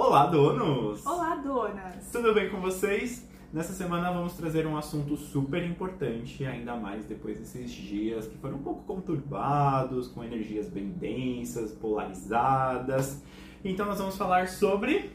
[0.00, 1.04] Olá, donos!
[1.04, 2.12] Olá, donas!
[2.12, 3.28] Tudo bem com vocês?
[3.52, 8.58] Nessa semana vamos trazer um assunto super importante, ainda mais depois desses dias que foram
[8.58, 13.24] um pouco conturbados, com energias bem densas, polarizadas.
[13.64, 15.10] Então nós vamos falar sobre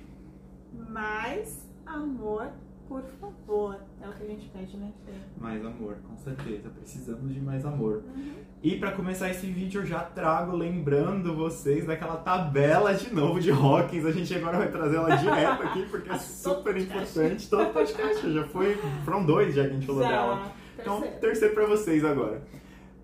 [0.74, 2.52] Mais amor,
[2.90, 3.80] por favor.
[4.04, 4.92] É o que a gente pede, né,
[5.40, 6.70] mais amor, com certeza.
[6.70, 8.04] Precisamos de mais amor.
[8.14, 8.34] Uhum.
[8.62, 13.50] E para começar esse vídeo eu já trago lembrando vocês daquela tabela de novo de
[13.50, 14.06] Hawkins.
[14.06, 17.50] A gente agora vai trazer ela direto aqui porque é super importante.
[17.50, 20.36] Todo podcast já foi, foram dois já que a gente falou dela.
[20.36, 21.22] Já, Então, terceiro.
[21.22, 22.42] terceiro para vocês agora.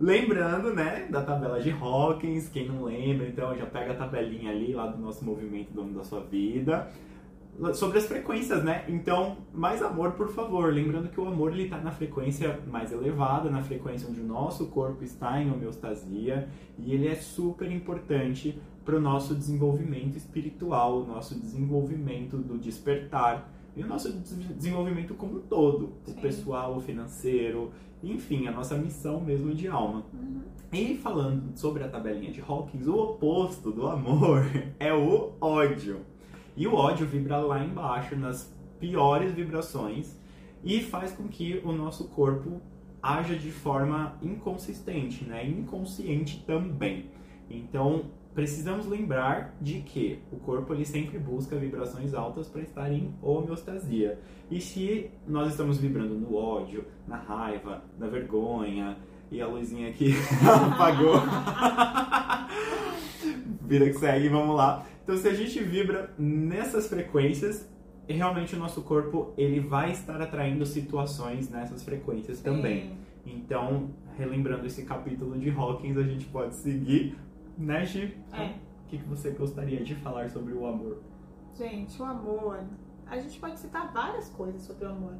[0.02, 4.74] Lembrando, né, da tabela de Hawkins, quem não lembra, então já pega a tabelinha ali
[4.74, 6.90] lá do nosso movimento Dono da Sua Vida.
[7.74, 8.86] Sobre as frequências, né?
[8.88, 10.74] Então, mais amor, por favor.
[10.74, 14.68] Lembrando que o amor ele está na frequência mais elevada, na frequência onde o nosso
[14.68, 21.06] corpo está em homeostasia, e ele é super importante para o nosso desenvolvimento espiritual, o
[21.06, 26.22] nosso desenvolvimento do despertar e o nosso des- desenvolvimento como um todo, o Sim.
[26.22, 30.04] pessoal, o financeiro, enfim, a nossa missão mesmo de alma.
[30.14, 30.42] Uhum.
[30.72, 34.44] E falando sobre a tabelinha de Hawkins, o oposto do amor
[34.80, 36.00] é o ódio.
[36.60, 40.20] E o ódio vibra lá embaixo, nas piores vibrações,
[40.62, 42.62] e faz com que o nosso corpo
[43.02, 45.48] haja de forma inconsistente, né?
[45.48, 47.06] inconsciente também.
[47.50, 53.14] Então, precisamos lembrar de que o corpo ele sempre busca vibrações altas para estar em
[53.22, 54.20] homeostasia.
[54.52, 58.98] E se nós estamos vibrando no ódio, na raiva, na vergonha,
[59.32, 60.14] e a luzinha aqui
[60.44, 61.14] apagou.
[63.66, 64.86] Vida que segue, vamos lá.
[65.10, 67.68] Então, se a gente vibra nessas frequências,
[68.08, 72.92] realmente o nosso corpo ele vai estar atraindo situações nessas frequências também.
[72.92, 72.98] Sim.
[73.26, 77.18] Então, relembrando esse capítulo de Hawkins, a gente pode seguir,
[77.58, 78.16] né, Gi?
[78.32, 78.50] É.
[78.50, 81.02] O que, que você gostaria de falar sobre o amor?
[81.58, 82.60] Gente, o amor.
[83.08, 85.16] A gente pode citar várias coisas sobre o amor,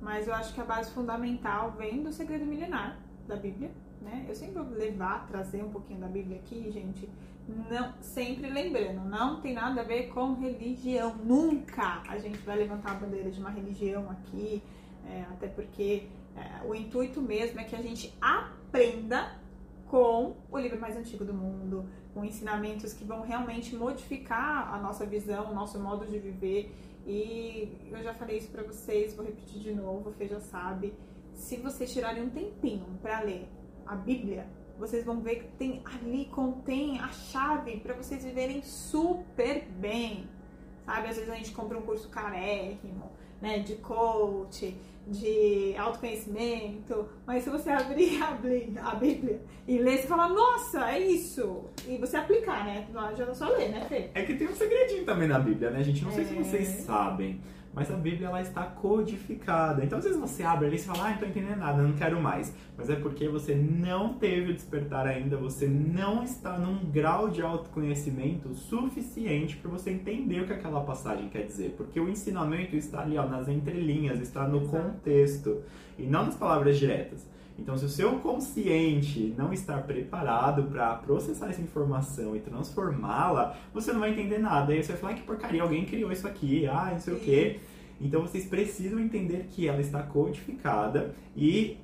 [0.00, 2.96] mas eu acho que a base fundamental vem do segredo milenar
[3.26, 4.24] da Bíblia, né?
[4.28, 7.08] Eu sempre vou levar, trazer um pouquinho da Bíblia aqui, gente.
[7.48, 11.16] Não, sempre lembrando, não tem nada a ver com religião.
[11.16, 14.62] Nunca a gente vai levantar a bandeira de uma religião aqui,
[15.06, 19.40] é, até porque é, o intuito mesmo é que a gente aprenda
[19.86, 25.04] com o livro mais antigo do mundo, com ensinamentos que vão realmente modificar a nossa
[25.04, 26.74] visão, o nosso modo de viver.
[27.06, 30.94] E eu já falei isso pra vocês, vou repetir de novo, Fê já sabe.
[31.34, 33.48] Se vocês tirarem um tempinho pra ler
[33.84, 34.46] a Bíblia,
[34.82, 40.24] vocês vão ver que tem ali contém a chave pra vocês viverem super bem.
[40.84, 43.08] Sabe, às vezes a gente compra um curso carérrimo,
[43.40, 44.76] né, de coach,
[45.06, 50.90] de autoconhecimento, mas se você abrir a Bli- a Bíblia e ler, você fala, nossa,
[50.90, 51.64] é isso!
[51.86, 52.86] E você aplicar, né?
[52.92, 54.10] Não adianta só ler, né, Fê?
[54.14, 56.04] É que tem um segredinho também na Bíblia, né, gente?
[56.04, 56.42] Não sei se É.
[56.42, 57.40] vocês sabem,
[57.74, 59.84] mas a Bíblia ela está codificada.
[59.84, 62.20] Então, às vezes você abre ali e fala, ah, não tô entendendo nada, não quero
[62.20, 62.54] mais.
[62.76, 67.40] Mas é porque você não teve o despertar ainda, você não está num grau de
[67.40, 71.74] autoconhecimento suficiente para você entender o que aquela passagem quer dizer.
[71.76, 75.62] Porque o ensinamento está ali, ó, nas entrelinhas, está no contexto
[75.98, 77.26] e não nas palavras diretas.
[77.62, 83.92] Então, se o seu consciente não está preparado para processar essa informação e transformá-la, você
[83.92, 84.72] não vai entender nada.
[84.72, 87.20] Aí você vai falar, "Ah, que porcaria, alguém criou isso aqui, ah, não sei o
[87.20, 87.60] quê.
[88.00, 91.76] Então, vocês precisam entender que ela está codificada e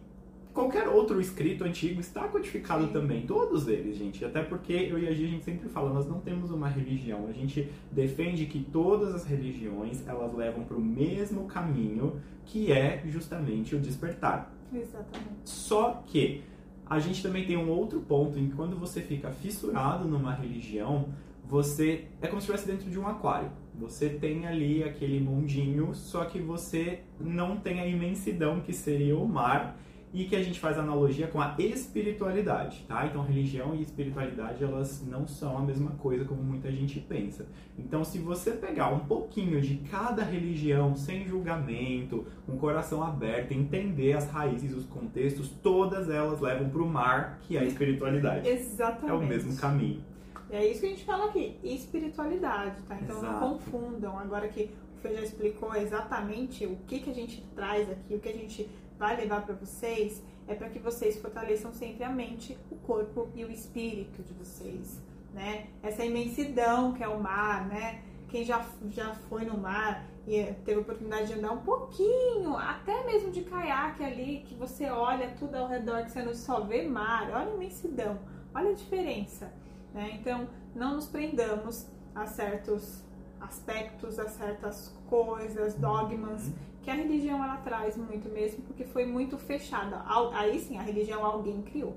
[0.53, 2.93] qualquer outro escrito antigo está codificado Sim.
[2.93, 3.23] também.
[3.25, 4.25] Todos eles, gente.
[4.25, 7.29] Até porque eu e a Gi, a gente sempre fala, nós não temos uma religião.
[7.29, 13.01] A gente defende que todas as religiões, elas levam para o mesmo caminho, que é
[13.07, 14.58] justamente o despertar.
[14.73, 15.41] Exatamente.
[15.45, 16.43] Só que
[16.87, 21.09] a gente também tem um outro ponto em que quando você fica fissurado numa religião,
[21.45, 23.51] você é como se estivesse dentro de um aquário.
[23.79, 29.27] Você tem ali aquele mundinho, só que você não tem a imensidão que seria o
[29.27, 29.77] mar
[30.13, 33.07] e que a gente faz analogia com a espiritualidade, tá?
[33.07, 37.47] Então religião e espiritualidade elas não são a mesma coisa como muita gente pensa.
[37.79, 43.53] Então se você pegar um pouquinho de cada religião sem julgamento, com o coração aberto,
[43.53, 48.49] entender as raízes, os contextos, todas elas levam para o mar, que é a espiritualidade.
[48.49, 49.11] Exatamente.
[49.11, 50.03] É o mesmo caminho.
[50.51, 52.99] É isso que a gente fala aqui, espiritualidade, tá?
[53.01, 53.33] Então Exato.
[53.33, 54.19] não confundam.
[54.19, 58.19] Agora que o Fê já explicou exatamente o que, que a gente traz aqui, o
[58.19, 62.59] que a gente vai levar para vocês, é para que vocês fortaleçam sempre a mente,
[62.71, 65.01] o corpo e o espírito de vocês,
[65.33, 65.69] né?
[65.83, 68.03] Essa imensidão que é o mar, né?
[68.29, 73.05] Quem já, já foi no mar e teve a oportunidade de andar um pouquinho, até
[73.05, 76.87] mesmo de caiaque ali, que você olha tudo ao redor, que você não só vê
[76.87, 78.19] mar, olha a imensidão,
[78.55, 79.51] olha a diferença.
[79.95, 80.19] Né?
[80.21, 83.03] Então, não nos prendamos a certos
[83.41, 86.68] aspectos, a certas coisas, dogmas, Uhum.
[86.89, 90.03] Que a religião ela traz muito mesmo, porque foi muito fechada.
[90.33, 91.95] Aí sim, a religião alguém criou.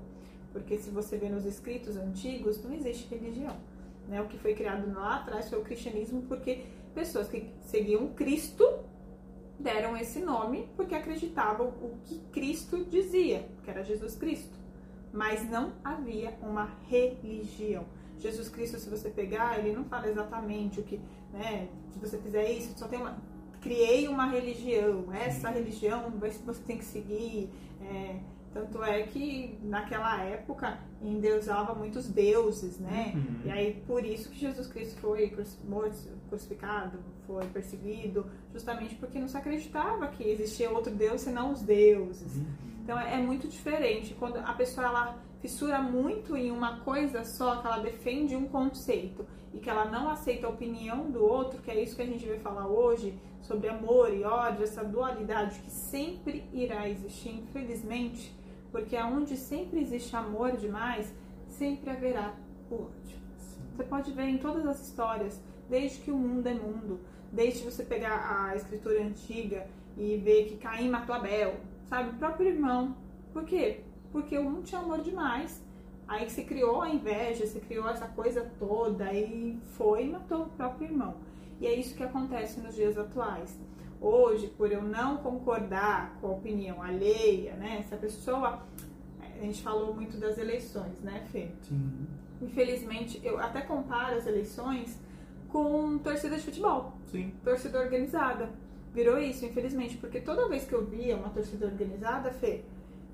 [0.52, 3.56] Porque se você vê nos escritos antigos, não existe religião.
[4.06, 4.20] Né?
[4.20, 8.68] O que foi criado lá atrás foi o cristianismo, porque pessoas que seguiam Cristo
[9.58, 14.58] deram esse nome porque acreditavam o que Cristo dizia, que era Jesus Cristo.
[15.10, 17.86] Mas não havia uma religião.
[18.18, 21.00] Jesus Cristo, se você pegar, ele não fala exatamente o que,
[21.32, 21.70] né?
[21.92, 23.16] Se você fizer isso, só tem uma.
[23.62, 27.48] Criei uma religião, essa religião você tem que seguir.
[27.80, 28.16] é,
[28.52, 33.12] tanto é que naquela época endeusava muitos deuses, né?
[33.14, 33.40] Uhum.
[33.46, 35.96] E aí por isso que Jesus Cristo foi morto,
[36.28, 42.36] crucificado, foi perseguido, justamente porque não se acreditava que existia outro Deus senão os deuses.
[42.36, 42.46] Uhum.
[42.84, 44.14] Então é é muito diferente.
[44.18, 49.26] Quando a pessoa ela fissura muito em uma coisa só, que ela defende um conceito
[49.52, 52.26] e que ela não aceita a opinião do outro, que é isso que a gente
[52.26, 58.34] vai falar hoje, sobre amor e ódio, essa dualidade que sempre irá existir, infelizmente,
[58.70, 61.12] porque aonde sempre existe amor demais,
[61.46, 62.34] sempre haverá
[62.70, 63.20] o ódio.
[63.76, 67.00] Você pode ver em todas as histórias, desde que o mundo é mundo,
[67.30, 69.66] desde você pegar a escritura antiga
[69.96, 71.56] e ver que Caim matou Abel,
[71.86, 72.10] sabe?
[72.10, 72.96] O próprio irmão.
[73.32, 73.80] Por quê?
[74.10, 75.62] Porque um tinha amor demais.
[76.12, 80.46] Aí se criou a inveja, se criou essa coisa toda e foi e matou o
[80.50, 81.14] próprio irmão.
[81.58, 83.58] E é isso que acontece nos dias atuais.
[83.98, 87.82] Hoje, por eu não concordar com a opinião alheia, né?
[87.88, 88.62] Se a pessoa.
[89.20, 91.48] A gente falou muito das eleições, né, Fê?
[91.62, 92.06] Sim.
[92.42, 95.00] Infelizmente, eu até comparo as eleições
[95.48, 97.32] com torcida de futebol, Sim.
[97.42, 98.50] torcida organizada.
[98.92, 102.64] Virou isso, infelizmente, porque toda vez que eu via uma torcida organizada, Fê,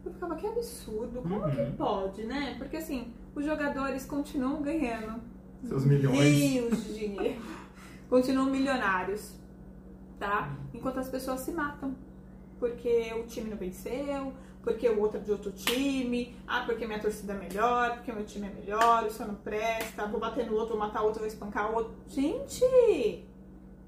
[0.08, 1.50] eu ficava, que absurdo, como Uhum.
[1.50, 2.54] que pode, né?
[2.58, 5.20] Porque assim, os jogadores continuam ganhando
[5.64, 6.18] Seus milhões.
[6.34, 7.40] rios de dinheiro,
[8.10, 9.34] continuam milionários,
[10.18, 10.56] tá?
[10.74, 11.94] Enquanto as pessoas se matam.
[12.58, 14.32] Porque o time não venceu,
[14.64, 18.24] porque o outro é de outro time, ah, porque minha torcida é melhor, porque meu
[18.24, 21.28] time é melhor, isso não presta, vou bater no outro, vou matar o outro, vou
[21.28, 21.92] espancar o outro.
[22.08, 23.24] Gente!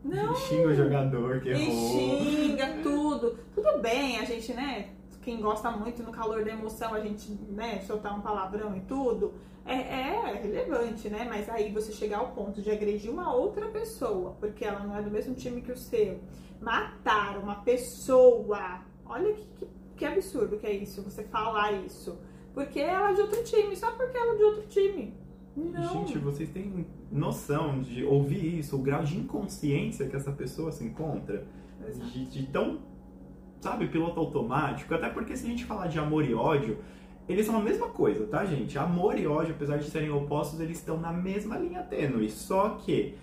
[0.05, 0.35] Não!
[0.37, 1.89] Xinga o jogador que E errou.
[1.91, 3.39] xinga tudo.
[3.55, 4.91] Tudo bem, a gente, né?
[5.23, 9.35] Quem gosta muito no calor da emoção, a gente, né, soltar um palavrão e tudo,
[9.67, 11.27] é, é relevante, né?
[11.29, 15.03] Mas aí você chegar ao ponto de agredir uma outra pessoa, porque ela não é
[15.03, 16.21] do mesmo time que o seu,
[16.61, 22.19] matar uma pessoa, olha que, que, que absurdo que é isso, você falar isso.
[22.55, 25.15] Porque ela é de outro time, só porque ela é de outro time.
[25.57, 26.07] Não.
[26.07, 30.85] Gente, vocês têm noção de ouvir isso, o grau de inconsciência que essa pessoa se
[30.85, 31.47] encontra?
[32.13, 32.79] De, de tão,
[33.61, 34.95] sabe, piloto automático?
[34.95, 36.79] Até porque se a gente falar de amor e ódio,
[37.29, 38.77] eles são a mesma coisa, tá, gente?
[38.79, 42.29] Amor e ódio, apesar de serem opostos, eles estão na mesma linha tênue.
[42.29, 43.15] Só que,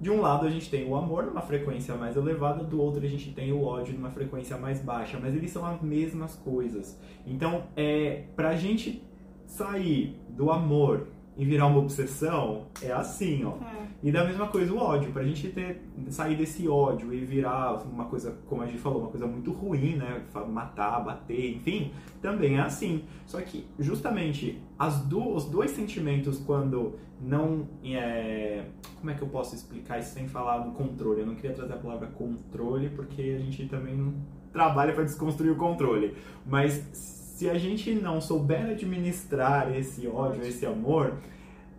[0.00, 3.08] de um lado, a gente tem o amor numa frequência mais elevada, do outro, a
[3.08, 5.20] gente tem o ódio numa frequência mais baixa.
[5.20, 6.98] Mas eles são as mesmas coisas.
[7.24, 9.04] Então, é, pra gente
[9.46, 13.52] sair do amor e virar uma obsessão, é assim, ó.
[13.52, 13.84] É.
[14.02, 18.04] E da mesma coisa o ódio, pra gente ter, sair desse ódio e virar uma
[18.04, 20.22] coisa, como a gente falou, uma coisa muito ruim, né?
[20.48, 21.90] Matar, bater, enfim,
[22.20, 23.04] também é assim.
[23.26, 28.66] Só que justamente as do, os dois sentimentos quando não é,
[28.98, 31.22] como é que eu posso explicar isso sem falar no controle?
[31.22, 34.14] Eu não queria trazer a palavra controle porque a gente também não
[34.52, 36.14] trabalha para desconstruir o controle.
[36.46, 41.18] Mas se a gente não souber administrar esse ódio, esse amor,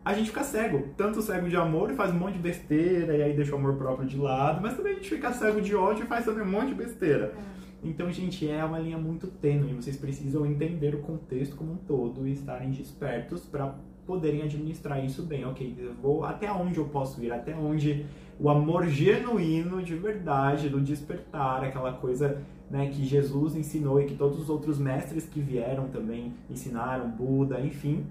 [0.04, 0.90] a gente fica cego.
[0.96, 3.74] Tanto cego de amor e faz um monte de besteira e aí deixa o amor
[3.74, 6.52] próprio de lado, mas também a gente fica cego de ódio e faz também um
[6.52, 7.34] monte de besteira.
[7.84, 9.74] Então, gente, é uma linha muito tênue.
[9.74, 13.74] Vocês precisam entender o contexto como um todo e estarem despertos para
[14.06, 15.46] poderem administrar isso bem.
[15.46, 18.06] Ok, eu vou até onde eu posso ir, até onde
[18.40, 24.16] o amor genuíno de verdade, do despertar, aquela coisa né, que Jesus ensinou e que
[24.16, 28.06] todos os outros mestres que vieram também ensinaram, Buda, enfim,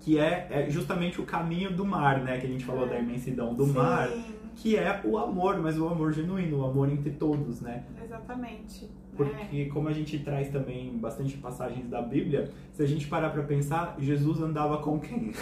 [0.00, 3.54] que é, é justamente o caminho do mar, né, que a gente falou da imensidão
[3.54, 4.08] do Sim, mar,
[4.56, 7.84] que é o amor, mas o amor genuíno, o amor entre todos, né?
[8.02, 8.84] Exatamente.
[8.84, 8.90] né?
[9.16, 13.42] Porque como a gente traz também bastante passagens da Bíblia, se a gente parar pra
[13.42, 15.32] pensar, Jesus andava com quem?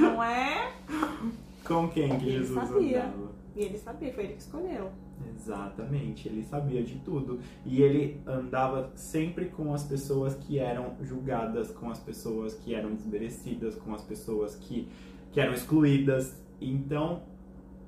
[0.00, 0.72] Não é?
[1.64, 3.04] Com quem que Ele Jesus sabia.
[3.04, 3.32] andava?
[3.54, 4.90] E ele sabia, foi ele que escolheu.
[5.34, 7.40] Exatamente, ele sabia de tudo.
[7.64, 12.94] E ele andava sempre com as pessoas que eram julgadas, com as pessoas que eram
[12.94, 14.88] desmerecidas, com as pessoas que,
[15.30, 16.40] que eram excluídas.
[16.60, 17.22] Então,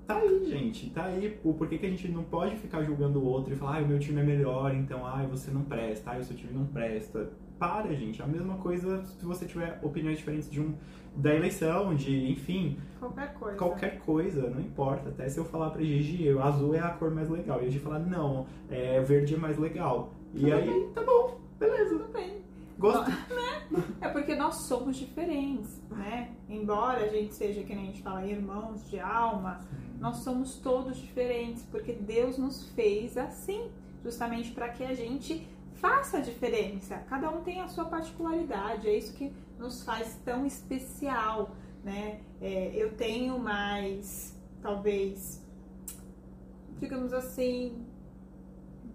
[0.07, 1.39] tá aí, gente, tá aí.
[1.45, 3.89] O porquê que a gente não pode ficar julgando o outro e falar, ah, o
[3.89, 7.31] meu time é melhor, então, ah, você não presta, ah, o seu time não presta.
[7.59, 8.21] Para, gente.
[8.21, 10.75] A mesma coisa se você tiver opiniões diferentes de um
[11.17, 13.57] da eleição, de, enfim, Qualquer coisa.
[13.59, 15.11] qualquer coisa, não importa.
[15.11, 17.59] Até se eu falar pra Gigi, o azul é a cor mais legal.
[17.61, 20.13] E a Gigi falar, não, é verde é mais legal.
[20.35, 20.89] E Tudo aí, bem.
[20.95, 21.99] tá bom, beleza.
[21.99, 22.43] Tudo bem.
[22.79, 23.11] Gosto.
[24.01, 26.31] É porque nós somos diferentes, né?
[26.49, 29.61] Embora a gente seja, que nem a gente fala, irmãos de alma,
[30.01, 33.71] nós somos todos diferentes, porque Deus nos fez assim,
[34.03, 36.97] justamente para que a gente faça a diferença.
[37.09, 41.51] Cada um tem a sua particularidade, é isso que nos faz tão especial,
[41.83, 42.21] né?
[42.41, 45.43] É, eu tenho mais, talvez,
[46.79, 47.87] digamos assim,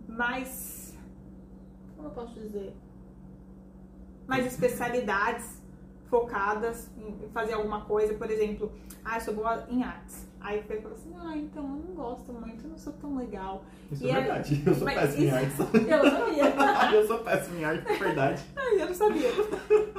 [0.08, 0.98] mais,
[1.96, 2.76] como eu posso dizer,
[4.28, 5.60] mais especialidades
[6.10, 8.72] focadas em fazer alguma coisa, por exemplo,
[9.04, 10.29] ah, eu sou boa em artes.
[10.42, 13.64] Aí foi falou assim, ah, então eu não gosto muito, eu não sou tão legal.
[13.92, 14.64] Isso E é aí- verdade.
[14.66, 15.60] Eu sou Mas péssimo em artes.
[15.90, 16.44] Eu não sabia.
[16.96, 18.44] eu sou péssimo em artes, é verdade.
[18.80, 19.30] Eu não sabia.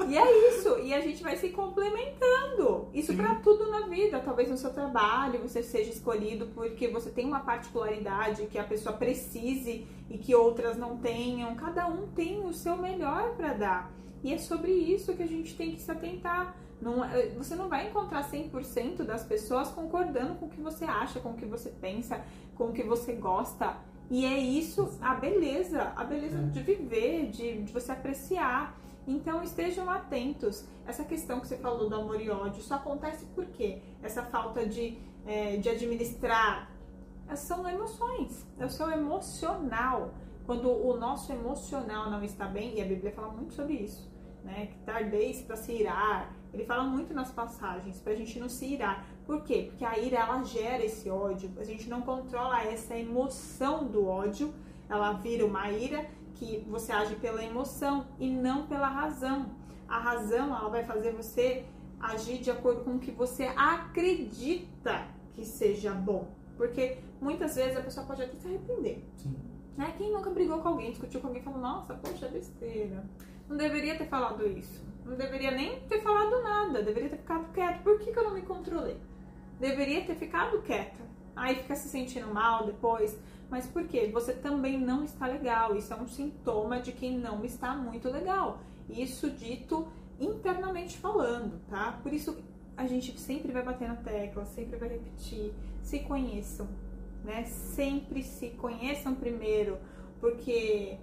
[0.09, 2.88] E é isso, e a gente vai se complementando.
[2.94, 4.20] Isso pra tudo na vida.
[4.20, 8.97] Talvez no seu trabalho você seja escolhido porque você tem uma particularidade que a pessoa
[8.97, 11.54] precise e que outras não tenham.
[11.54, 13.92] Cada um tem o seu melhor pra dar.
[14.23, 16.54] E é sobre isso que a gente tem que se atentar.
[16.80, 21.20] Não, é- você não vai encontrar 100% das pessoas concordando com o que você acha,
[21.20, 22.25] com o que você pensa,
[22.56, 23.76] com o que você gosta.
[24.10, 26.42] E é isso a beleza, a beleza É.
[26.42, 28.76] de viver, de, de você apreciar.
[29.06, 30.64] Então estejam atentos.
[30.87, 33.80] Essa questão que você falou do amor e ódio só acontece por quê?
[34.02, 36.70] Essa falta de, é, de administrar.
[37.28, 40.12] Essas são emoções, é o seu emocional.
[40.46, 44.10] Quando o nosso emocional não está bem, e a Bíblia fala muito sobre isso,
[44.42, 44.66] né?
[44.72, 46.34] Que tardeis para se irar.
[46.52, 49.07] Ele fala muito nas passagens pra gente não se irar.
[49.25, 49.66] Por quê?
[49.69, 51.50] Porque a ira ela gera esse ódio.
[51.59, 54.52] A gente não controla essa emoção do ódio.
[54.88, 59.50] Ela vira uma ira que você age pela emoção e não pela razão.
[59.88, 61.64] A razão ela vai fazer você
[62.00, 66.28] agir de acordo com o que você acredita que seja bom.
[66.57, 69.04] Porque muitas vezes a pessoa pode até se arrepender.
[69.16, 69.37] Sim.
[69.76, 69.95] Né?
[69.97, 73.04] Quem nunca brigou com alguém, discutiu com alguém e falou, nossa, poxa, besteira.
[73.50, 74.80] Não deveria ter falado isso.
[75.04, 76.85] Não deveria nem ter falado nada.
[76.85, 77.83] Deveria ter ficado quieto.
[77.83, 78.97] Por que, que eu não me controlei?
[79.59, 81.00] Deveria ter ficado quieta.
[81.35, 83.19] Aí fica se sentindo mal depois.
[83.50, 84.09] Mas por quê?
[84.12, 85.75] Você também não está legal.
[85.75, 88.61] Isso é um sintoma de quem não está muito legal.
[88.88, 89.88] Isso dito
[90.21, 91.99] internamente falando, tá?
[92.04, 92.38] Por isso
[92.76, 95.52] a gente sempre vai bater na tecla, sempre vai repetir.
[95.83, 96.69] Se conheçam,
[97.25, 97.42] né?
[97.47, 99.76] Sempre se conheçam primeiro,
[100.21, 100.99] porque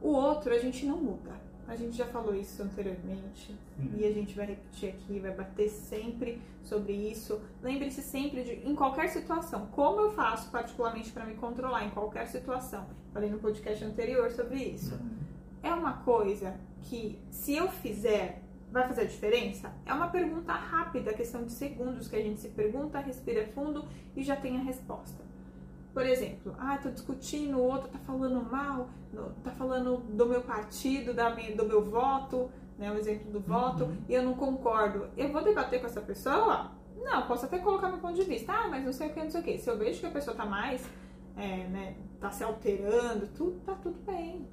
[0.00, 1.49] o outro a gente não muda.
[1.70, 3.94] A gente já falou isso anteriormente Sim.
[3.96, 7.40] e a gente vai repetir aqui, vai bater sempre sobre isso.
[7.62, 12.26] Lembre-se sempre de, em qualquer situação, como eu faço particularmente para me controlar em qualquer
[12.26, 12.84] situação.
[13.12, 14.98] Falei no podcast anterior sobre isso.
[15.62, 19.72] É uma coisa que, se eu fizer, vai fazer a diferença?
[19.86, 23.84] É uma pergunta rápida, questão de segundos que a gente se pergunta, respira fundo
[24.16, 25.29] e já tem a resposta.
[25.92, 28.88] Por exemplo, ah, tô discutindo, o outro tá falando mal,
[29.42, 33.84] tá falando do meu partido, da minha, do meu voto, né, o exemplo do voto,
[33.84, 33.96] Uhum.
[34.08, 35.08] e eu não concordo.
[35.16, 36.70] Eu vou debater com essa pessoa?
[36.96, 38.52] Não, posso até colocar meu ponto de vista.
[38.52, 39.58] Ah, mas não sei o que, não sei o que.
[39.58, 40.88] Se eu vejo que a pessoa tá mais,
[41.36, 44.46] é, né, tá se alterando, tudo, tá tudo bem.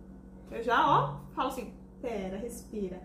[0.50, 3.02] Eu já, ó, falo assim, pera, respira.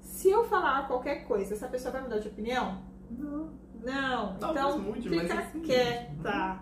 [0.00, 2.80] Se eu falar qualquer coisa, essa pessoa vai mudar de opinião?
[3.10, 3.50] Não.
[3.82, 4.36] Não.
[4.38, 6.60] Talvez então, mude, fica assim, quieta.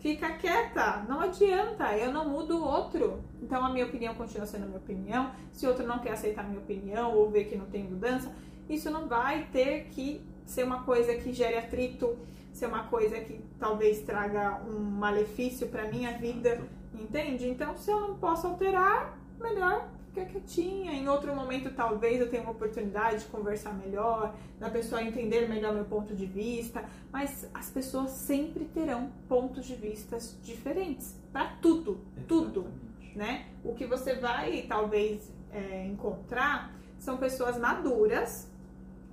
[0.00, 1.04] Fica quieta.
[1.08, 1.96] Não adianta.
[1.96, 3.22] Eu não mudo o outro.
[3.42, 5.30] Então, a minha opinião continua sendo a minha opinião.
[5.52, 8.32] Se o outro não quer aceitar a minha opinião ou ver que não tem mudança,
[8.68, 12.18] isso não vai ter que ser uma coisa que gere atrito,
[12.52, 16.60] ser uma coisa que talvez traga um malefício para minha vida.
[16.94, 17.48] Entende?
[17.48, 20.92] Então, se eu não posso alterar, melhor ficar quietinha.
[20.92, 25.72] Em outro momento, talvez eu tenha uma oportunidade de conversar melhor, da pessoa entender melhor
[25.72, 26.84] meu ponto de vista.
[27.12, 33.18] Mas as pessoas sempre terão pontos de vistas diferentes para tudo, tudo, Exatamente.
[33.18, 33.46] né?
[33.64, 38.50] O que você vai talvez é, encontrar são pessoas maduras,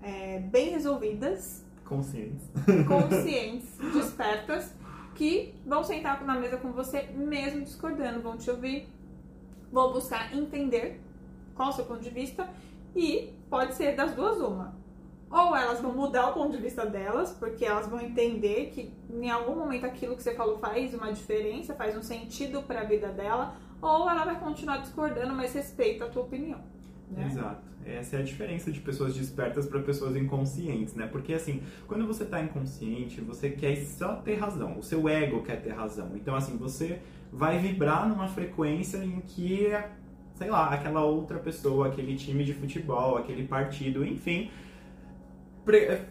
[0.03, 2.45] é, bem resolvidas, Conscientes.
[2.85, 4.75] conscientes, despertas,
[5.15, 8.87] que vão sentar na mesa com você mesmo discordando, vão te ouvir,
[9.71, 10.99] vão buscar entender
[11.55, 12.47] qual o seu ponto de vista
[12.95, 14.75] e pode ser das duas uma.
[15.29, 19.29] Ou elas vão mudar o ponto de vista delas, porque elas vão entender que em
[19.29, 23.09] algum momento aquilo que você falou faz uma diferença, faz um sentido para a vida
[23.09, 26.59] dela, ou ela vai continuar discordando, mas respeita a tua opinião.
[27.11, 27.25] Né?
[27.25, 27.67] Exato.
[27.85, 31.07] Essa é a diferença de pessoas despertas para pessoas inconscientes, né?
[31.07, 34.77] Porque assim, quando você tá inconsciente, você quer só ter razão.
[34.77, 36.11] O seu ego quer ter razão.
[36.15, 37.01] Então, assim, você
[37.37, 39.69] vai vibrar numa frequência em que,
[40.33, 44.49] sei lá, aquela outra pessoa, aquele time de futebol, aquele partido, enfim,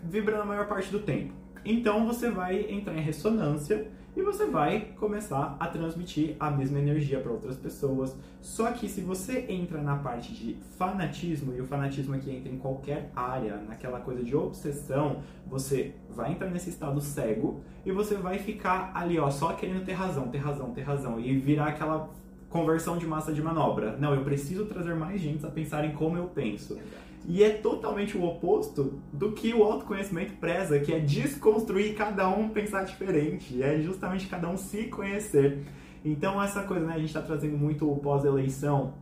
[0.04, 1.34] vibra na maior parte do tempo.
[1.64, 7.20] Então você vai entrar em ressonância e você vai começar a transmitir a mesma energia
[7.20, 8.16] para outras pessoas.
[8.40, 12.56] Só que se você entra na parte de fanatismo, e o fanatismo aqui entra em
[12.56, 18.38] qualquer área, naquela coisa de obsessão, você vai entrar nesse estado cego e você vai
[18.38, 22.08] ficar ali, ó, só querendo ter razão, ter razão, ter razão, e virar aquela
[22.48, 23.96] conversão de massa de manobra.
[23.98, 26.78] Não, eu preciso trazer mais gente a pensar em como eu penso.
[27.28, 32.48] E é totalmente o oposto do que o autoconhecimento preza, que é desconstruir cada um
[32.48, 35.64] pensar diferente, é justamente cada um se conhecer.
[36.04, 38.94] Então essa coisa, né, a gente está trazendo muito o pós-eleição,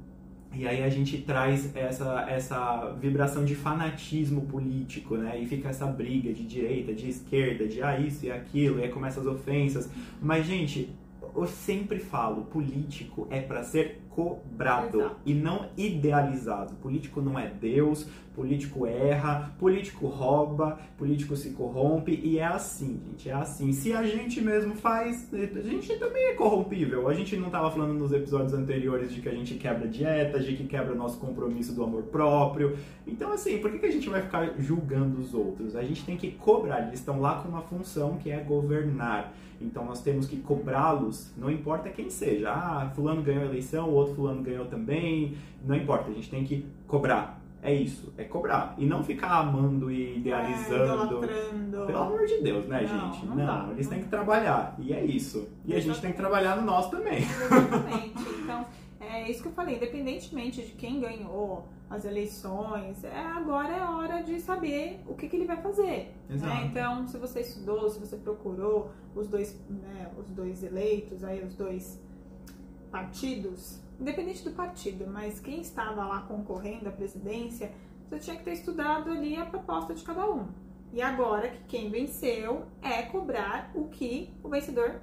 [0.56, 5.38] e aí a gente traz essa, essa vibração de fanatismo político, né?
[5.40, 8.88] E fica essa briga de direita, de esquerda, de ah, isso e aquilo, e aí
[8.88, 9.90] começa as ofensas.
[10.22, 10.94] Mas, gente,
[11.34, 15.16] eu sempre falo, político é para ser cobrado Exato.
[15.26, 16.74] e não idealizado.
[16.76, 23.28] Político não é Deus, político erra, político rouba, político se corrompe e é assim, gente,
[23.28, 23.72] é assim.
[23.72, 27.08] Se a gente mesmo faz, a gente também é corrompível.
[27.08, 30.54] A gente não estava falando nos episódios anteriores de que a gente quebra dieta, de
[30.56, 32.76] que quebra nosso compromisso do amor próprio.
[33.06, 35.74] Então, assim, por que, que a gente vai ficar julgando os outros?
[35.74, 39.34] A gente tem que cobrar, eles estão lá com uma função que é governar.
[39.60, 42.50] Então nós temos que cobrá-los, não importa quem seja.
[42.50, 46.44] Ah, fulano ganhou a eleição, o outro fulano ganhou também, não importa, a gente tem
[46.44, 47.40] que cobrar.
[47.62, 48.74] É isso, é cobrar.
[48.76, 51.24] E não ficar amando e idealizando.
[51.24, 53.26] É, Pelo amor de Deus, né, não, gente?
[53.26, 54.76] Não, não eles têm que trabalhar.
[54.78, 55.48] E é isso.
[55.64, 57.22] E a gente tem que trabalhar no nosso também.
[57.22, 58.22] Exatamente.
[58.42, 58.66] Então,
[59.00, 64.22] é isso que eu falei, independentemente de quem ganhou as eleições, é, agora é hora
[64.22, 66.14] de saber o que, que ele vai fazer.
[66.28, 66.68] Né?
[66.70, 71.54] Então, se você estudou, se você procurou os dois, né, os dois eleitos, aí os
[71.54, 72.00] dois
[72.90, 77.72] partidos, independente do partido, mas quem estava lá concorrendo à presidência,
[78.08, 80.48] você tinha que ter estudado ali a proposta de cada um.
[80.92, 85.00] E agora que quem venceu é cobrar o que o vencedor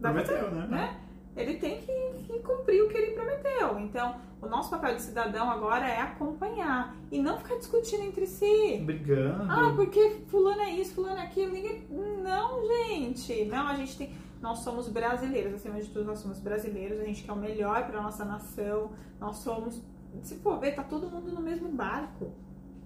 [0.00, 0.66] Prometeu, fazer, né?
[0.66, 1.00] né?
[1.34, 3.78] Ele tem que, que, cumprir o que ele prometeu.
[3.78, 8.82] Então, o nosso papel de cidadão agora é acompanhar e não ficar discutindo entre si.
[8.84, 9.50] Brigando.
[9.50, 11.52] Ah, porque fulano é isso, fulano é aquilo.
[11.52, 11.86] Ninguém...
[11.90, 13.44] Não, gente.
[13.46, 17.22] Não, a gente tem nós somos brasileiros, acima de tudo, nós somos brasileiros, a gente
[17.22, 19.80] quer o melhor para nossa nação, nós somos.
[20.22, 22.32] Se for ver, tá todo mundo no mesmo barco.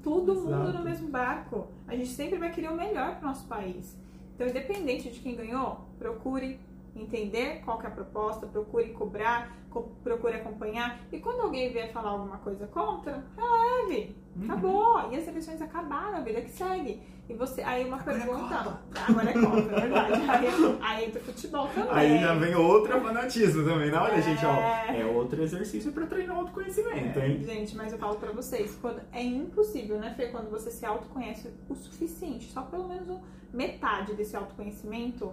[0.03, 0.49] Todo Exato.
[0.49, 1.69] mundo no mesmo barco.
[1.89, 3.99] A gente sempre vai querer o melhor para nosso país.
[4.35, 6.61] Então, independente de quem ganhou, procure
[6.97, 11.01] entender qual é a proposta, procure cobrar, co procure acompanhar.
[11.13, 14.17] E quando alguém vier falar alguma coisa contra, releve.
[14.37, 14.45] Uhum.
[14.45, 15.13] Acabou.
[15.13, 17.03] E as eleições acabaram, a vida que segue.
[17.29, 18.81] E você, aí uma agora é pergunta.
[18.95, 20.13] É agora é Copa, é verdade.
[20.31, 21.91] Aí, aí entra futebol também.
[21.91, 23.91] Aí já vem outro fanatismo também.
[23.91, 24.23] Não, olha, é...
[24.23, 24.55] gente, ó.
[24.93, 27.43] É outro exercício pra treinar autoconhecimento, hein?
[27.45, 30.29] Gente, mas eu falo pra vocês, quando, é impossível, né, Fê?
[30.29, 33.19] Quando você se autoconhece o suficiente, só pelo menos
[33.53, 35.33] metade desse autoconhecimento,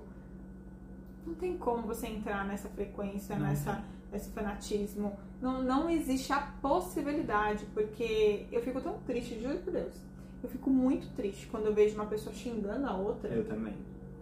[1.25, 5.17] não tem como você entrar nessa frequência, não, nessa, nesse fanatismo.
[5.41, 10.69] Não, não existe a possibilidade, porque eu fico tão triste, juro por Deus eu fico
[10.69, 13.29] muito triste quando eu vejo uma pessoa xingando a outra.
[13.29, 13.73] Eu também.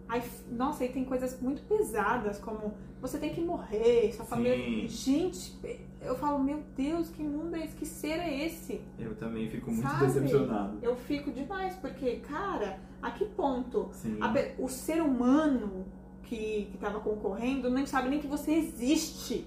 [0.08, 4.88] Aí, nossa, aí tem coisas muito pesadas, como você tem que morrer, sua família.
[4.88, 5.58] Gente,
[6.00, 7.74] eu falo, meu Deus, que mundo é esse?
[7.76, 8.80] Que ser é esse?
[8.98, 10.06] Eu também fico muito Sabe?
[10.06, 10.78] decepcionado.
[10.82, 15.86] Eu fico demais, porque, cara, a que ponto a, o ser humano
[16.24, 19.46] que, que tava concorrendo nem sabe nem que você existe.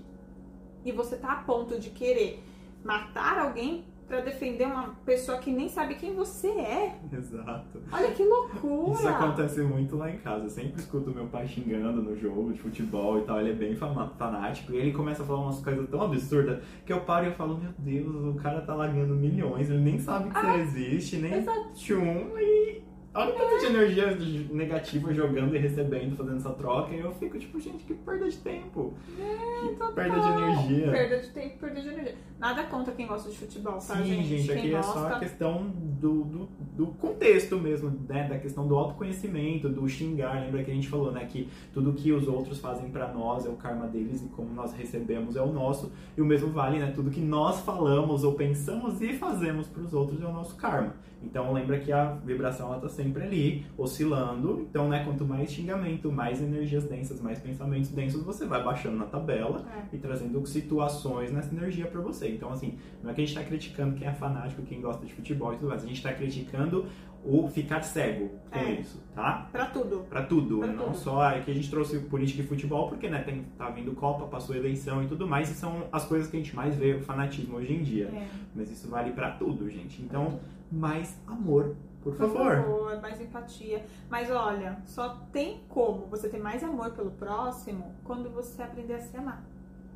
[0.83, 2.43] E você tá a ponto de querer
[2.83, 6.99] matar alguém para defender uma pessoa que nem sabe quem você é.
[7.11, 7.81] Exato.
[7.91, 8.93] Olha que loucura!
[8.93, 10.45] Isso acontece muito lá em casa.
[10.45, 13.39] Eu sempre escuto meu pai xingando no jogo de futebol e tal.
[13.39, 17.01] Ele é bem fanático e ele começa a falar umas coisas tão absurdas que eu
[17.01, 20.37] paro e eu falo: Meu Deus, o cara tá largando milhões, ele nem sabe que
[20.37, 21.73] ah, você existe, nem exato.
[21.73, 22.83] tchum, e
[23.15, 24.17] Olha o tanto de energia
[24.51, 28.37] negativa jogando e recebendo, fazendo essa troca, e eu fico tipo, gente, que perda de
[28.37, 28.93] tempo.
[29.17, 30.91] É, que perda de energia.
[30.91, 32.15] Perda de tempo, perda de energia.
[32.37, 34.27] Nada contra quem gosta de futebol, tá, Sim, gente?
[34.27, 34.99] gente, aqui quem é gosta...
[34.99, 38.27] só a questão do, do, do, contexto mesmo, né?
[38.27, 40.41] Da questão do autoconhecimento, do xingar.
[40.41, 41.25] Lembra que a gente falou, né?
[41.25, 44.73] Que tudo que os outros fazem para nós é o karma deles e como nós
[44.73, 45.89] recebemos é o nosso.
[46.17, 46.91] E o mesmo vale, né?
[46.93, 50.93] Tudo que nós falamos ou pensamos e fazemos para os outros é o nosso karma.
[51.23, 54.65] Então lembra que a vibração ela tá sempre sempre ali, oscilando.
[54.69, 59.05] Então, né, quanto mais xingamento, mais energias densas, mais pensamentos densos, você vai baixando na
[59.05, 59.95] tabela É.
[59.95, 62.29] e trazendo situações nessa energia para você.
[62.29, 65.13] Então, assim, não é que a gente tá criticando quem é fanático, quem gosta de
[65.13, 65.83] futebol e tudo mais.
[65.83, 66.85] A gente tá criticando
[67.27, 68.73] o ficar cego com É.
[68.73, 69.49] isso, tá?
[69.51, 70.05] Pra tudo.
[70.07, 70.97] Pra tudo, Pra não tudo.
[70.97, 74.55] só aqui a gente trouxe política e futebol, porque né, tem, tá vindo Copa, passou
[74.55, 77.57] eleição e tudo mais, e são as coisas que a gente mais vê o fanatismo
[77.57, 78.05] hoje em dia.
[78.13, 78.27] É.
[78.55, 80.03] Mas isso vale pra tudo, gente.
[80.03, 80.39] Então,
[80.71, 82.55] mais amor, por Por favor.
[82.57, 83.83] favor, mais empatia.
[84.07, 88.99] Mas olha, só tem como você ter mais amor pelo próximo quando você aprender a
[88.99, 89.43] se amar,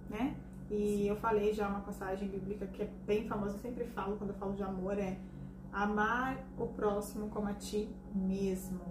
[0.09, 0.35] né?
[0.71, 4.31] E eu falei já uma passagem bíblica que é bem famosa, eu sempre falo quando
[4.31, 5.17] eu falo de amor, é
[5.71, 8.81] amar o próximo como a ti mesmo.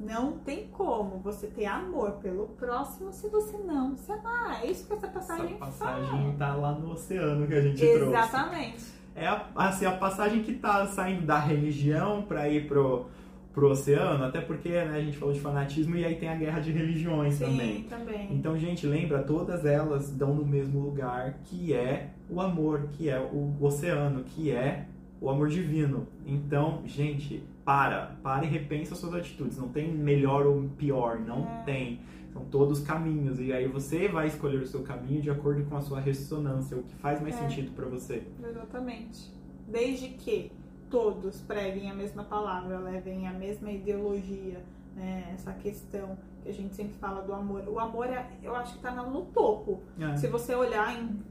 [0.00, 4.64] Não tem como você ter amor pelo próximo se você não se amar.
[4.64, 8.02] É isso que essa Essa passagem, passagem tá lá no oceano que a gente trouxe.
[8.08, 8.84] Exatamente.
[9.16, 13.06] É a, assim, a passagem que tá saindo da religião pra ir pro,
[13.52, 16.60] pro oceano, até porque né, a gente falou de fanatismo e aí tem a guerra
[16.60, 17.76] de religiões também.
[17.76, 18.28] Sim, também.
[18.32, 23.18] Então, gente, lembra, todas elas dão no mesmo lugar, que é o amor, que é
[23.20, 24.86] o oceano, que é
[25.20, 26.06] o amor divino.
[26.26, 29.56] Então, gente, para, para e repensa suas atitudes.
[29.56, 31.62] Não tem melhor ou pior, não É.
[31.64, 32.00] tem.
[32.34, 35.80] São todos caminhos e aí você vai escolher o seu caminho de acordo com a
[35.80, 37.38] sua ressonância, o que faz mais É.
[37.38, 38.26] sentido pra você.
[38.42, 39.32] Exatamente.
[39.68, 40.50] Desde que
[40.90, 44.60] todos preguem a mesma palavra, levem a mesma ideologia,
[44.96, 45.30] né?
[45.32, 47.62] Essa questão que a gente sempre fala do amor.
[47.68, 49.80] O amor, é, eu acho que está no topo.
[50.00, 50.16] É.
[50.16, 51.22] Se você olhar em-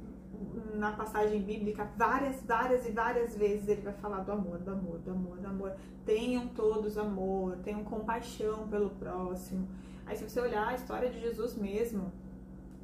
[0.75, 4.99] na passagem bíblica, várias, várias e várias vezes ele vai falar do amor, do amor,
[4.99, 5.73] do amor, do amor.
[6.05, 9.67] Tenham todos amor, tenham compaixão pelo próximo.
[10.05, 12.11] Aí se você olhar a história de Jesus mesmo,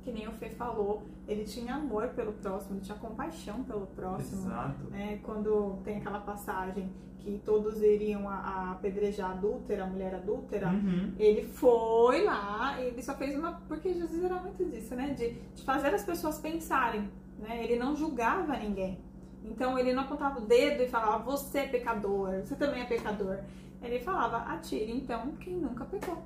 [0.02, 4.48] que nem o Fê falou, ele tinha amor pelo próximo, ele tinha compaixão pelo próximo.
[4.48, 4.84] Exato.
[4.90, 5.20] né?
[5.24, 10.70] Quando tem aquela passagem que todos iriam a, a apedrejar a adúltera, a mulher adúltera,
[10.70, 11.14] Uhum.
[11.20, 13.54] ele foi lá, ele só fez uma.
[13.68, 15.10] Porque Jesus era muito disso, né?
[15.14, 17.10] De, de fazer as pessoas pensarem.
[17.38, 17.62] Né?
[17.64, 18.98] Ele não julgava ninguém.
[19.44, 23.40] Então ele não apontava o dedo e falava, você é pecador, você também é pecador.
[23.82, 26.24] Ele falava, atire então quem nunca pecou.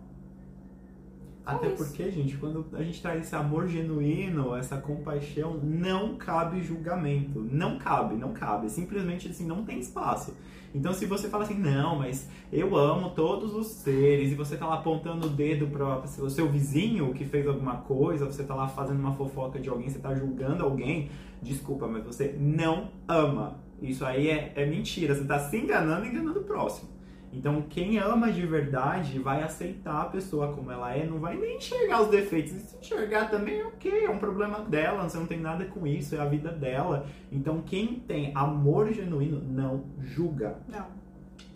[1.45, 1.77] Até isso.
[1.77, 7.39] porque, gente, quando a gente traz esse amor genuíno, essa compaixão, não cabe julgamento.
[7.51, 8.69] Não cabe, não cabe.
[8.69, 10.33] Simplesmente assim, não tem espaço.
[10.73, 14.65] Então, se você fala assim, não, mas eu amo todos os seres, e você tá
[14.65, 18.67] lá apontando o dedo para o seu vizinho que fez alguma coisa, você tá lá
[18.67, 23.59] fazendo uma fofoca de alguém, você tá julgando alguém, desculpa, mas você não ama.
[23.81, 25.13] Isso aí é, é mentira.
[25.13, 26.89] Você tá se enganando e enganando o próximo.
[27.33, 31.57] Então, quem ama de verdade vai aceitar a pessoa como ela é, não vai nem
[31.57, 32.53] enxergar os defeitos.
[32.53, 36.15] E se enxergar também, ok, é um problema dela, você não tem nada com isso,
[36.15, 37.07] é a vida dela.
[37.31, 40.59] Então, quem tem amor genuíno não julga.
[40.67, 40.85] Não.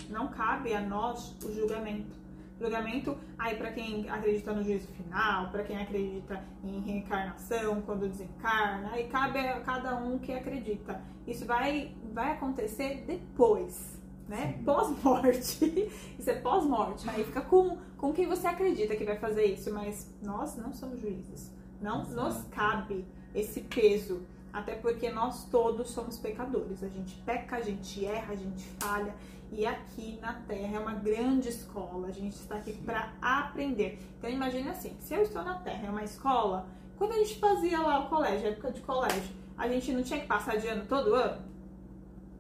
[0.10, 2.18] Não cabe a nós o julgamento.
[2.60, 8.94] Julgamento, aí para quem acredita no juízo final, para quem acredita em reencarnação, quando desencarna,
[8.94, 11.00] aí cabe a cada um que acredita.
[11.28, 13.97] Isso vai, vai acontecer depois,
[14.28, 14.60] né?
[14.66, 15.92] Pós-morte.
[16.20, 17.10] Isso é pós-morte.
[17.10, 21.00] Aí fica com, com quem você acredita que vai fazer isso, mas nós não somos
[21.00, 21.52] juízes.
[21.82, 24.22] Não nos cabe esse peso.
[24.52, 26.84] Até porque nós todos somos pecadores.
[26.84, 29.14] A gente peca, a gente erra, a gente falha.
[29.52, 32.08] E aqui na Terra é uma grande escola.
[32.08, 34.00] A gente está aqui para aprender.
[34.18, 37.80] Então imagine assim, se eu estou na Terra, é uma escola, quando a gente fazia
[37.80, 41.14] lá o colégio, época de colégio, a gente não tinha que passar de ano todo
[41.14, 41.42] ano?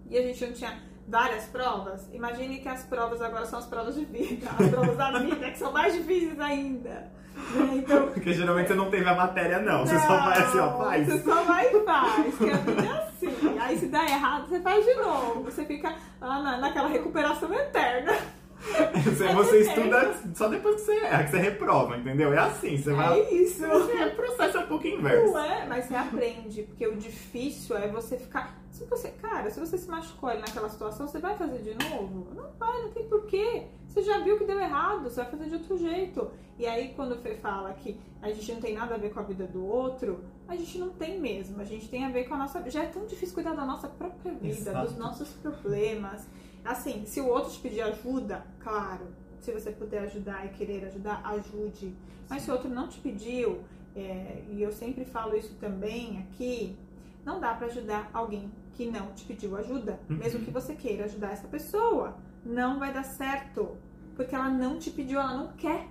[0.09, 2.07] E a gente não tinha várias provas?
[2.13, 5.57] Imagine que as provas agora são as provas de vida, as provas da vida, que
[5.57, 6.89] são mais difíceis ainda.
[6.89, 7.69] né?
[7.75, 9.85] Então, Porque geralmente você não teve a matéria, não.
[9.85, 11.07] Você só vai assim, ó, faz.
[11.07, 13.59] Você só vai e faz, que a vida é assim.
[13.59, 15.43] Aí se dá errado, você faz de novo.
[15.43, 18.13] Você fica lá na, naquela recuperação eterna.
[19.03, 22.33] Você, você estuda só depois que você erra, que você reprova, entendeu?
[22.33, 23.19] É assim, você vai.
[23.19, 23.65] É isso.
[23.65, 25.31] É processo é um pouco inverso.
[25.33, 28.57] Não é, mas você aprende, porque o difícil é você ficar.
[28.71, 32.27] Se você, cara, se você se machucou ali naquela situação, você vai fazer de novo?
[32.35, 33.67] Não vai, não tem porquê.
[33.87, 36.29] Você já viu que deu errado, você vai fazer de outro jeito.
[36.59, 39.19] E aí, quando o Fê fala que a gente não tem nada a ver com
[39.19, 41.59] a vida do outro, a gente não tem mesmo.
[41.61, 42.69] A gente tem a ver com a nossa.
[42.69, 44.87] Já é tão difícil cuidar da nossa própria vida, Exato.
[44.87, 46.27] dos nossos problemas.
[46.67, 49.07] Assim, se o outro te pedir ajuda, claro.
[49.39, 51.95] Se você puder ajudar e querer ajudar, ajude.
[52.29, 53.61] Mas se o outro não te pediu,
[53.95, 56.75] é, e eu sempre falo isso também aqui,
[57.25, 60.17] não dá pra ajudar alguém que não te pediu ajuda, Uhum.
[60.17, 62.15] mesmo que você queira ajudar essa pessoa.
[62.45, 63.75] Não vai dar certo,
[64.15, 65.87] porque ela não te pediu, ela não quer.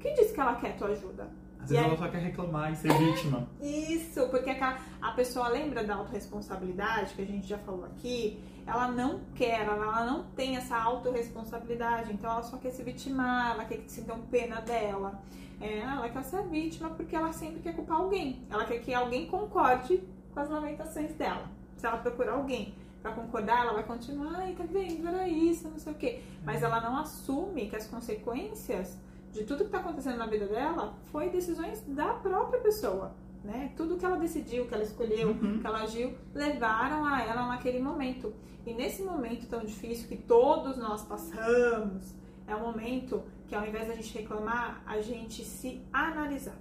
[0.00, 1.28] Quem disse que ela quer tua ajuda?
[1.66, 1.90] Às vezes aí...
[1.90, 3.48] ela só quer reclamar e ser é, vítima.
[3.60, 8.88] Isso, porque a, a pessoa lembra da autorresponsabilidade, que a gente já falou aqui, ela
[8.88, 13.78] não quer, ela não tem essa autorresponsabilidade, então ela só quer se vitimar, ela quer
[13.78, 15.20] que sintam pena dela.
[15.60, 18.44] É, ela quer ser vítima porque ela sempre quer culpar alguém.
[18.48, 20.02] Ela quer que alguém concorde
[20.32, 21.50] com as lamentações dela.
[21.76, 25.78] Se ela procurar alguém para concordar, ela vai continuar, ai, tá vendo, era isso, não
[25.78, 26.22] sei o quê.
[26.44, 28.98] Mas ela não assume que as consequências
[29.36, 33.14] de tudo que está acontecendo na vida dela foi decisões da própria pessoa.
[33.44, 33.72] Né?
[33.76, 35.60] Tudo que ela decidiu, que ela escolheu, uhum.
[35.60, 38.34] que ela agiu, levaram a ela naquele momento.
[38.64, 42.12] E nesse momento tão difícil que todos nós passamos,
[42.46, 46.58] é um momento que ao invés da gente reclamar, a gente se analisar,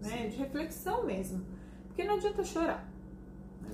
[0.00, 0.28] né?
[0.28, 1.44] De reflexão mesmo.
[1.88, 2.88] Porque não adianta chorar.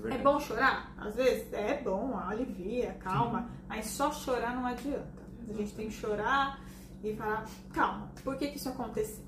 [0.05, 0.93] É, é, bom chorar?
[0.97, 3.47] Às vezes é bom, alivia, calma, Sim.
[3.67, 5.27] mas só chorar não adianta.
[5.47, 6.59] A gente tem que chorar
[7.03, 9.23] e falar, calma, por que, que isso aconteceu?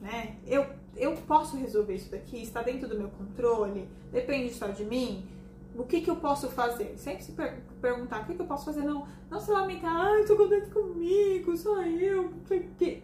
[0.00, 0.36] Né?
[0.46, 2.42] Eu, eu posso resolver isso daqui?
[2.42, 3.88] Está dentro do meu controle?
[4.10, 5.28] Depende só de mim?
[5.76, 6.96] O que, que eu posso fazer?
[6.96, 8.82] Sempre se per perguntar o que, que eu posso fazer.
[8.82, 12.32] Não, não se lamentar, ai, tô contente comigo, só eu.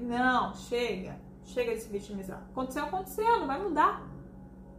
[0.01, 1.17] Não, chega.
[1.45, 2.43] Chega de se vitimizar.
[2.51, 4.05] Aconteceu, aconteceu, não vai mudar.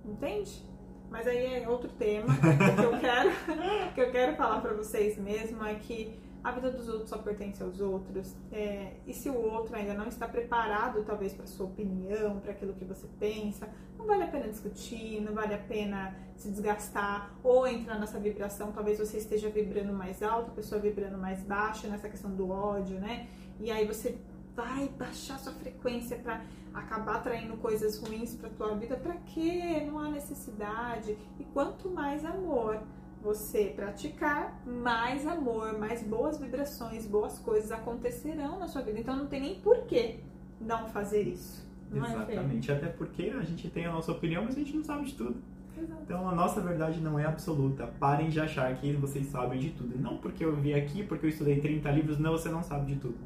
[0.04, 0.66] Entende?
[1.10, 2.28] Mas aí é outro tema.
[2.36, 3.32] que eu quero,
[3.96, 7.62] que eu quero falar para vocês mesmo é que a vida dos outros só pertence
[7.62, 8.34] aos outros.
[8.52, 12.74] É, e se o outro ainda não está preparado, talvez, para sua opinião, para aquilo
[12.74, 17.68] que você pensa, não vale a pena discutir, não vale a pena se desgastar ou
[17.68, 18.72] entrar nessa vibração.
[18.72, 22.98] Talvez você esteja vibrando mais alto, a pessoa vibrando mais baixo, nessa questão do ódio,
[23.00, 23.28] né?
[23.60, 24.18] E aí você
[24.56, 26.42] vai baixar sua frequência para
[26.74, 28.96] acabar atraindo coisas ruins para tua vida.
[28.96, 29.84] Para quê?
[29.86, 31.18] Não há necessidade.
[31.38, 32.82] E quanto mais amor
[33.28, 38.98] você praticar, mais amor, mais boas vibrações, boas coisas acontecerão na sua vida.
[39.02, 40.22] Então não tem nem porquê
[40.62, 41.68] não fazer isso.
[41.92, 44.74] Não é, Exatamente, é até porque a gente tem a nossa opinião, mas a gente
[44.78, 45.36] não sabe de tudo.
[45.78, 46.02] Exato.
[46.04, 47.88] Então a nossa verdade não é absoluta.
[48.00, 50.00] Parem de achar que vocês sabem de tudo.
[50.00, 53.00] Não porque eu vi aqui, porque eu estudei 30 livros, não, você não sabe de
[53.00, 53.18] tudo.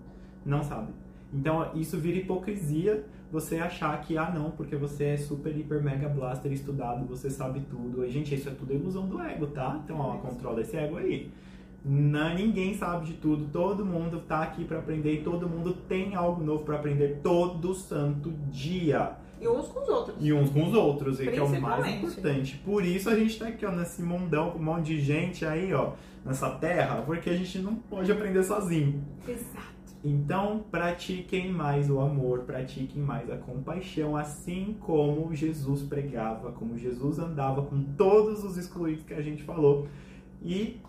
[0.44, 0.92] Não sabe.
[1.34, 6.10] Então isso vira hipocrisia você achar que, ah não, porque você é super, hiper, mega
[6.10, 8.04] blaster estudado, você sabe tudo.
[8.06, 9.80] E, gente, isso é tudo ilusão do ego, tá?
[9.84, 11.32] Então, ó, controla esse ego aí.
[11.84, 16.14] Não, ninguém sabe de tudo, todo mundo tá aqui para aprender e todo mundo tem
[16.14, 19.14] algo novo para aprender todo santo dia.
[19.40, 20.16] E uns com os outros.
[20.20, 22.58] E uns com os outros, e que é o mais importante.
[22.64, 25.74] Por isso a gente tá aqui, ó, nesse mundão com um monte de gente aí,
[25.74, 29.04] ó, nessa terra, porque a gente não pode aprender sozinho.
[29.28, 29.81] Exato.
[30.04, 37.20] Então, pratiquem mais o amor, pratiquem mais a compaixão, assim como Jesus pregava, como Jesus
[37.20, 39.88] andava com todos os excluídos que a gente falou.
[40.42, 40.82] E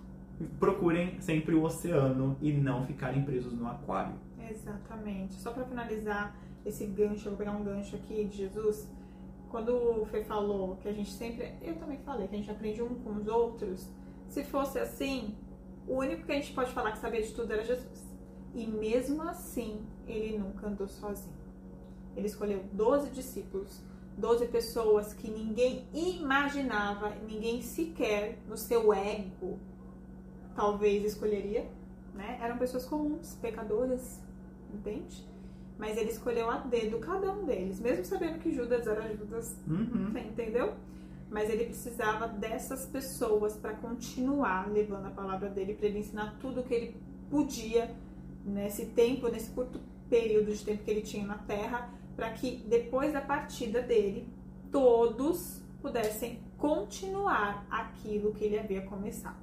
[0.58, 4.14] procurem sempre o oceano e não ficarem presos no aquário.
[4.50, 5.34] Exatamente.
[5.34, 8.90] Só para finalizar esse gancho, eu vou pegar um gancho aqui de Jesus.
[9.50, 12.82] Quando o Fê falou que a gente sempre, eu também falei, que a gente aprende
[12.82, 13.90] um com os outros.
[14.28, 15.34] Se fosse assim,
[15.86, 18.11] o único que a gente pode falar que sabia de tudo era Jesus.
[18.54, 21.34] E mesmo assim, ele nunca andou sozinho.
[22.16, 23.80] Ele escolheu 12 discípulos,
[24.16, 29.58] 12 pessoas que ninguém imaginava, ninguém sequer no seu ego
[30.54, 31.66] talvez escolheria,
[32.14, 32.38] né?
[32.40, 34.20] Eram pessoas comuns, pecadoras,
[34.72, 35.26] entende?
[35.78, 40.12] Mas ele escolheu a dedo cada um deles, mesmo sabendo que Judas era Judas, uhum.
[40.16, 40.74] entendeu?
[41.30, 46.60] Mas ele precisava dessas pessoas para continuar levando a palavra dele, para ele ensinar tudo
[46.60, 46.96] o que ele
[47.30, 47.90] podia
[48.44, 53.12] nesse tempo, nesse curto período de tempo que ele tinha na Terra, para que depois
[53.12, 54.28] da partida dele,
[54.70, 59.40] todos pudessem continuar aquilo que ele havia começado.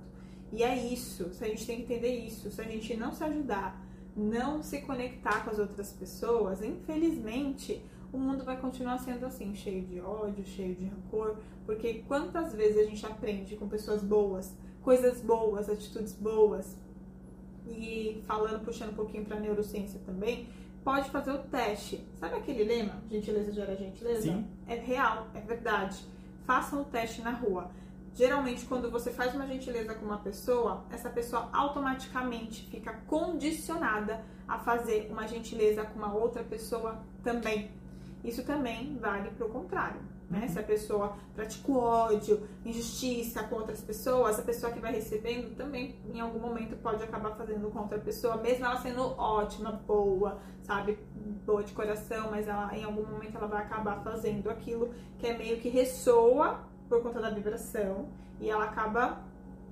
[0.51, 2.49] E é isso, a gente tem que entender isso.
[2.49, 3.85] Se a gente não se ajudar,
[4.15, 9.83] não se conectar com as outras pessoas, infelizmente o mundo vai continuar sendo assim, cheio
[9.85, 15.21] de ódio, cheio de rancor, porque quantas vezes a gente aprende com pessoas boas, coisas
[15.21, 16.75] boas, atitudes boas,
[17.69, 20.47] e falando, puxando um pouquinho para neurociência também,
[20.84, 22.03] pode fazer o teste.
[22.19, 23.01] Sabe aquele lema?
[23.10, 24.21] Gentileza gera gentileza?
[24.21, 24.47] Sim.
[24.67, 26.05] É real, é verdade.
[26.45, 27.69] Façam o teste na rua.
[28.15, 34.58] Geralmente, quando você faz uma gentileza com uma pessoa, essa pessoa automaticamente fica condicionada a
[34.58, 37.71] fazer uma gentileza com uma outra pessoa também.
[38.23, 40.01] Isso também vale para o contrário.
[40.29, 40.47] Né?
[40.47, 45.99] Se a pessoa pratica ódio, injustiça com outras pessoas, a pessoa que vai recebendo também,
[46.13, 50.99] em algum momento, pode acabar fazendo com outra pessoa, mesmo ela sendo ótima, boa, sabe?
[51.45, 55.35] Boa de coração, mas ela, em algum momento ela vai acabar fazendo aquilo que é
[55.35, 59.23] meio que ressoa por conta da vibração e ela acaba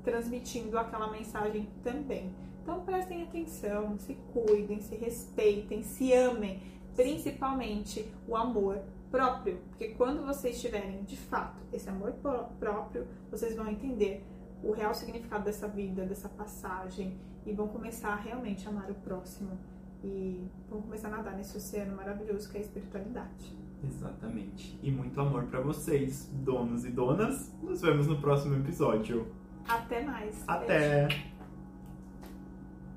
[0.04, 2.34] transmitindo aquela mensagem também.
[2.64, 6.62] Então prestem atenção, se cuidem, se respeitem, se amem,
[6.96, 12.14] principalmente o amor próprio, porque quando vocês tiverem de fato esse amor
[12.60, 14.26] próprio, vocês vão entender
[14.64, 19.58] o real significado dessa vida, dessa passagem e vão começar a realmente amar o próximo
[20.04, 23.58] e vão começar a nadar nesse oceano maravilhoso que é a espiritualidade.
[23.84, 24.78] Exatamente.
[24.82, 27.54] E muito amor para vocês, donos e donas.
[27.62, 29.28] Nos vemos no próximo episódio.
[29.68, 30.44] Até mais.
[30.48, 31.08] Até.
[31.08, 31.37] Beijo.